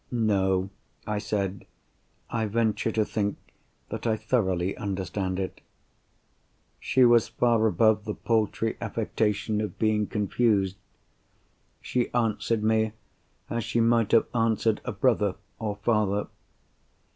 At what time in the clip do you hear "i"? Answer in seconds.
1.05-1.19, 2.31-2.47, 4.07-4.15